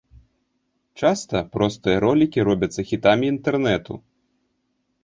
[1.01, 3.93] Часта простыя ролікі робяцца хітамі інтэрнэту.